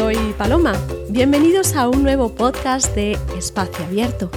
[0.00, 0.72] soy Paloma.
[1.10, 4.30] Bienvenidos a un nuevo podcast de Espacio Abierto.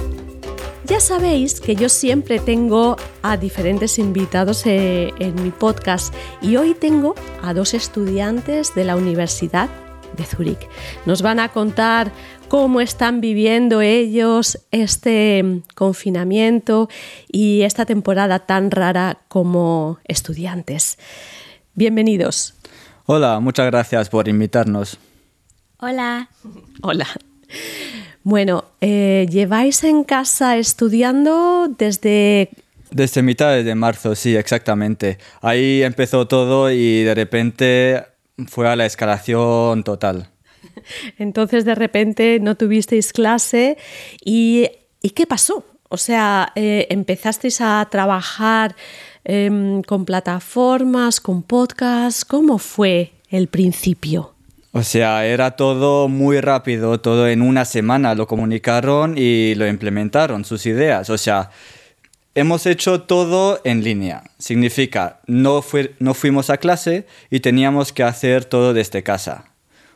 [0.84, 6.74] Ya sabéis que yo siempre tengo a diferentes invitados eh, en mi podcast y hoy
[6.74, 9.70] tengo a dos estudiantes de la Universidad
[10.14, 10.68] de Zúrich.
[11.06, 12.12] Nos van a contar
[12.48, 16.90] cómo están viviendo ellos este confinamiento
[17.32, 20.98] y esta temporada tan rara como estudiantes.
[21.72, 22.52] Bienvenidos.
[23.06, 24.98] Hola, muchas gracias por invitarnos.
[25.78, 26.28] Hola.
[26.82, 27.06] Hola.
[28.22, 32.50] Bueno, eh, lleváis en casa estudiando desde...
[32.90, 35.18] Desde mitad de marzo, sí, exactamente.
[35.42, 38.04] Ahí empezó todo y de repente
[38.46, 40.30] fue a la escalación total.
[41.18, 43.76] Entonces de repente no tuvisteis clase
[44.24, 44.70] y,
[45.14, 45.64] ¿qué pasó?
[45.88, 48.74] O sea, eh, empezasteis a trabajar
[49.24, 52.24] em, con plataformas, con podcasts.
[52.24, 54.33] ¿Cómo fue el principio?
[54.76, 60.44] O sea, era todo muy rápido, todo en una semana lo comunicaron y lo implementaron,
[60.44, 61.10] sus ideas.
[61.10, 61.50] O sea,
[62.34, 64.24] hemos hecho todo en línea.
[64.36, 65.62] Significa, no,
[66.00, 69.44] no fuimos a clase y teníamos que hacer todo desde casa.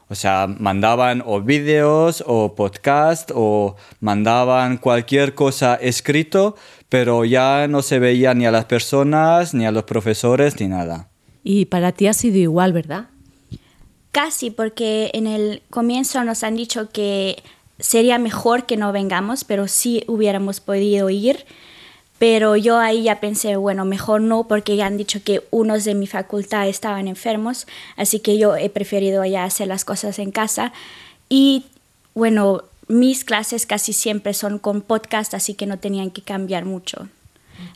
[0.07, 6.55] O sea, mandaban o vídeos o podcast o mandaban cualquier cosa escrito,
[6.89, 11.09] pero ya no se veía ni a las personas, ni a los profesores, ni nada.
[11.43, 13.09] Y para ti ha sido igual, ¿verdad?
[14.13, 17.43] Casi, porque en el comienzo nos han dicho que
[17.79, 21.45] sería mejor que no vengamos, pero sí hubiéramos podido ir.
[22.19, 25.95] Pero yo ahí ya pensé, bueno, mejor no, porque ya han dicho que unos de
[25.95, 30.73] mi facultad estaban enfermos, así que yo he preferido ya hacer las cosas en casa.
[31.29, 31.67] Y
[32.15, 37.09] bueno, mis clases casi siempre son con podcast, así que no tenían que cambiar mucho.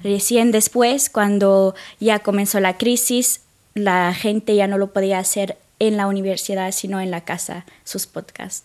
[0.02, 3.42] Recién después, cuando ya comenzó la crisis,
[3.74, 8.07] la gente ya no lo podía hacer en la universidad, sino en la casa, sus
[8.07, 8.65] podcasts.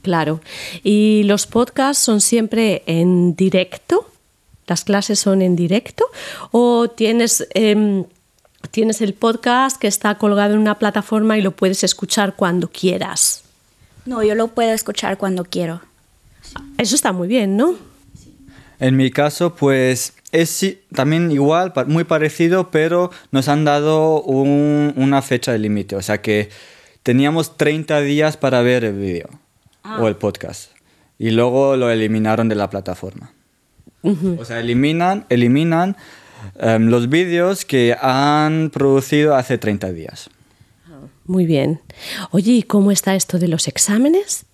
[0.00, 0.40] Claro.
[0.82, 4.10] ¿Y los podcasts son siempre en directo?
[4.66, 6.06] ¿Las clases son en directo?
[6.50, 8.04] ¿O tienes, em,
[8.70, 13.44] tienes el podcast que está colgado en una plataforma y lo puedes escuchar cuando quieras?
[14.04, 15.80] No, yo lo puedo escuchar cuando quiero.
[16.78, 17.76] Eso está muy bien, ¿no?
[18.80, 25.52] En mi caso, pues es también igual, muy parecido, pero nos han dado una fecha
[25.52, 25.94] de límite.
[25.94, 26.48] O sea que
[27.02, 29.28] teníamos 30 días para ver el vídeo
[29.84, 29.98] ah.
[30.00, 30.72] o el podcast.
[31.18, 33.32] Y luego lo eliminaron de la plataforma.
[34.02, 35.96] O sea, eliminan, eliminan
[36.58, 40.28] em, los vídeos que han producido hace 30 días.
[41.24, 41.80] Muy bien.
[42.32, 44.44] Oye, ¿y cómo está esto de los exámenes?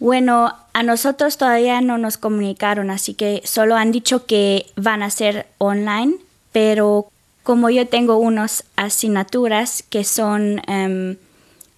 [0.00, 5.10] Bueno, a nosotros todavía no nos comunicaron, así que solo han dicho que van a
[5.10, 6.14] ser online,
[6.52, 7.08] pero
[7.42, 11.16] como yo tengo unas asignaturas que son em,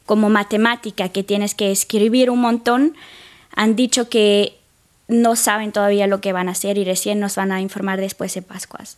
[0.04, 2.94] como matemática, que tienes que escribir un montón,
[3.54, 4.59] han dicho que
[5.09, 8.34] no saben todavía lo que van a hacer y recién nos van a informar después
[8.34, 8.97] de Pascuas.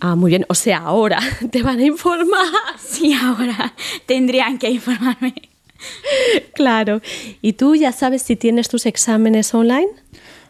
[0.00, 0.46] Ah, muy bien.
[0.48, 1.18] O sea, ahora
[1.50, 2.46] te van a informar.
[2.78, 3.74] Sí, ahora
[4.06, 5.34] tendrían que informarme.
[6.54, 7.00] Claro.
[7.42, 9.88] ¿Y tú ya sabes si tienes tus exámenes online?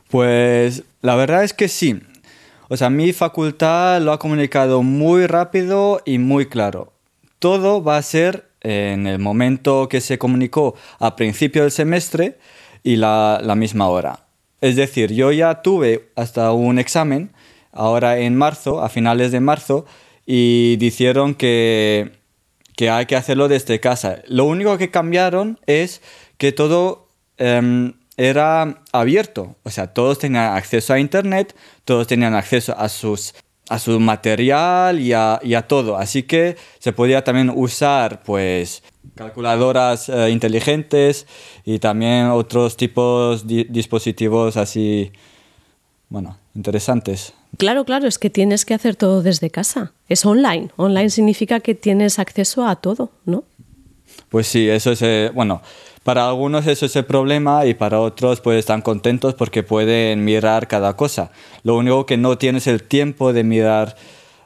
[0.09, 2.01] Pues la verdad es que sí.
[2.69, 6.93] O sea, mi facultad lo ha comunicado muy rápido y muy claro.
[7.39, 12.39] Todo va a ser en el momento que se comunicó a principio del semestre
[12.83, 14.27] y la, misma hora.
[14.61, 17.31] Es decir, yo ya tuve hasta un examen,
[17.73, 19.87] ahora en marzo, a finales de marzo,
[20.25, 22.13] y dijeron que
[22.77, 24.23] que hay que hacerlo desde casa.
[24.29, 26.03] Lo único que cambiaron es
[26.37, 32.75] que todo em, era abierto, o sea, todos tenían acceso a Internet, todos tenían acceso
[32.79, 33.35] a, sus,
[33.69, 35.97] a su material y a, todo.
[35.97, 38.83] Así que se podía también usar pues
[39.15, 41.27] calculadoras eh, inteligentes
[41.65, 45.13] y también otros tipos de dispositivos así,
[46.09, 47.35] bueno, interesantes.
[47.59, 49.93] Claro, claro, es que tienes que hacer todo desde casa.
[50.09, 50.71] Es online.
[50.77, 53.45] Online significa que tienes acceso a todo, ¿no?
[54.29, 55.63] Pues sí, eso es, eh, bueno,
[56.03, 60.69] para algunos eso es el problema y para otros pues están contentos porque pueden mirar
[60.69, 61.33] cada cosa.
[61.63, 63.97] Lo único que no tienes el tiempo de mirar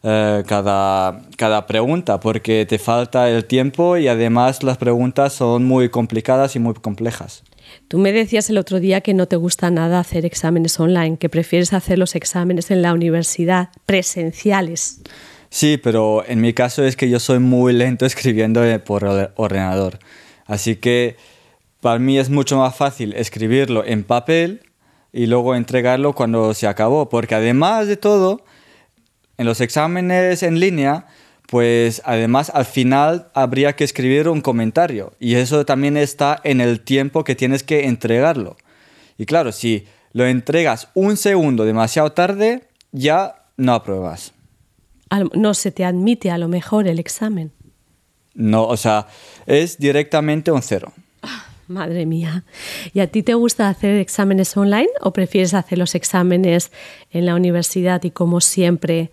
[0.03, 5.91] eh, cada, cada pregunta porque te falta el tiempo y además las preguntas son muy
[5.91, 7.43] complicadas y muy complejas.
[7.89, 11.29] Tú me decías el otro día que no te gusta nada hacer exámenes online, que
[11.29, 15.01] prefieres hacer los exámenes en la universidad presenciales.
[15.51, 19.05] Sí, pero en mi caso es que yo soy muy lento escribiendo por
[19.37, 19.99] ordenador.
[20.47, 21.17] Así que
[21.81, 24.63] para mí es mucho más fácil escribirlo en papel
[25.13, 28.45] y luego entregarlo cuando se acabó, porque además de todo,
[29.41, 31.07] en los exámenes en línea,
[31.47, 36.81] pues además al final habría que escribir un comentario y eso también está en el
[36.81, 38.59] tiempo que tienes que entregarlo.
[39.17, 44.35] Y claro, si lo entregas un segundo demasiado tarde, ya no apruebas.
[45.33, 47.51] No se te admite a lo mejor el examen.
[48.35, 49.07] No, o sea,
[49.47, 50.93] es directamente un cero.
[51.67, 52.45] Madre mía.
[52.93, 56.73] ¿Y a ti te gusta hacer exámenes online o prefieres hacer los exámenes
[57.11, 59.11] en la universidad y como siempre?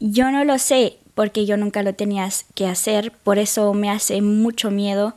[0.00, 4.22] Yo no lo sé porque yo nunca lo tenía que hacer, por eso me hace
[4.22, 5.14] mucho miedo.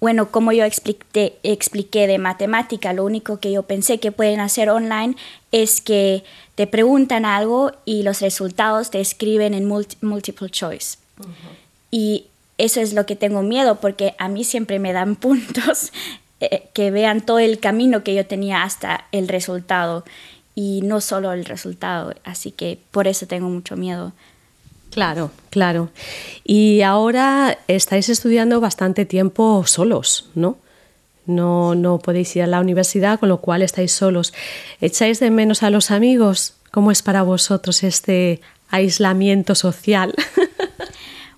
[0.00, 4.70] Bueno, como yo expliqué, expliqué de matemática, lo único que yo pensé que pueden hacer
[4.70, 5.16] online
[5.52, 6.24] es que
[6.54, 10.96] te preguntan algo y los resultados te escriben en multiple choice.
[11.90, 12.26] Y
[12.56, 15.92] eso es lo que tengo miedo porque a mí siempre me dan puntos
[16.40, 20.04] eh, que vean todo el camino que yo tenía hasta el resultado
[20.58, 22.12] y no solo el resultado.
[22.24, 24.12] Así que por eso tengo mucho miedo.
[24.90, 25.90] Claro, claro.
[26.42, 30.58] Y ahora estáis estudiando bastante tiempo solos, ¿no?
[31.26, 34.34] No, no podéis ir a la universidad, con lo cual estáis solos.
[34.80, 36.54] ¿Echáis de menos a los amigos?
[36.72, 40.12] ¿Cómo es para vosotros este aislamiento social?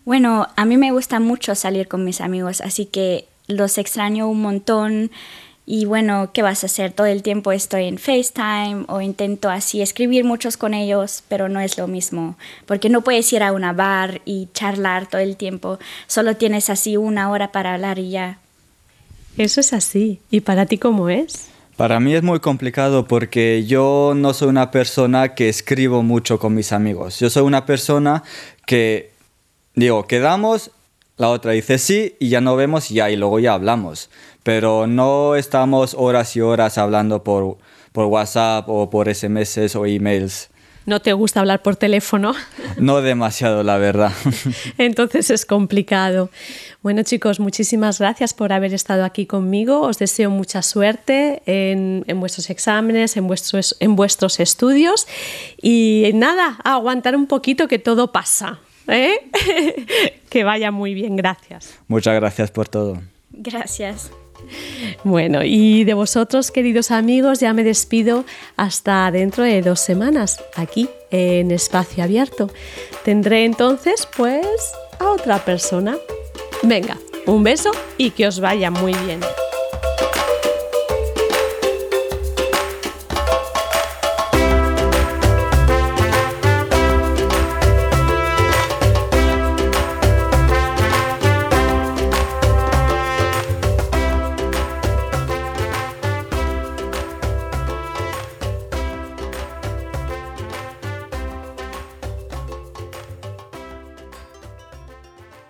[0.07, 4.41] Bueno, a mí me gusta mucho salir con mis amigos, así que los extraño un
[4.41, 5.11] montón.
[5.73, 6.91] Y bueno, ¿qué vas a hacer?
[6.91, 11.61] Todo el tiempo estoy en FaceTime o intento así escribir muchos con ellos, pero no
[11.61, 12.37] es lo mismo,
[12.67, 15.79] porque no puedes ir a una bar y charlar todo el tiempo,
[16.09, 18.41] solo tienes así una hora para hablar y ya.
[19.37, 20.19] Eso es así.
[20.29, 21.51] ¿Y para ti cómo es?
[21.77, 26.53] Para mí es muy complicado porque yo no soy una persona que escribo mucho con
[26.53, 27.21] mis amigos.
[27.21, 28.25] Yo soy una persona
[28.67, 29.13] que
[29.77, 30.73] digo, quedamos,
[31.21, 34.09] la otra dice sí y ya no vemos y ya, y luego ya hablamos.
[34.43, 37.59] Pero no estamos horas y horas hablando por,
[37.93, 40.49] por WhatsApp o por SMS o emails.
[40.87, 42.35] ¿No te gusta hablar por teléfono?
[42.79, 44.13] No demasiado, la verdad.
[44.79, 46.31] Entonces es complicado.
[46.83, 49.83] Bueno chicos, muchísimas gracias por haber estado aquí conmigo.
[49.83, 55.07] Os deseo mucha suerte en, en vuestros exámenes, en vuestros, en vuestros estudios.
[55.61, 58.61] Y nada, aguantar un poquito que todo pasa.
[58.91, 59.19] ¿eh?
[60.31, 61.79] que vaya muy bien, gracias.
[61.89, 63.03] Muchas gracias por todo.
[63.31, 64.11] Gracias.
[65.05, 68.25] Bueno, y de vosotros, queridos amigos, ya me despido
[68.57, 72.51] hasta dentro de dos semanas, aquí en Espacio Abierto.
[73.05, 74.47] Tendré entonces, pues,
[74.99, 75.97] a otra persona.
[76.63, 76.97] Venga,
[77.27, 79.21] un beso y que os vaya muy bien.